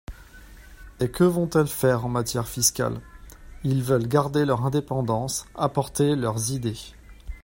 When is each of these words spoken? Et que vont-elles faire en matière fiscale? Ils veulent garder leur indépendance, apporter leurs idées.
Et 0.99 1.11
que 1.11 1.23
vont-elles 1.23 1.67
faire 1.67 2.07
en 2.07 2.09
matière 2.09 2.47
fiscale? 2.47 2.99
Ils 3.63 3.83
veulent 3.83 4.07
garder 4.07 4.45
leur 4.45 4.65
indépendance, 4.65 5.45
apporter 5.53 6.15
leurs 6.15 6.51
idées. 6.53 6.95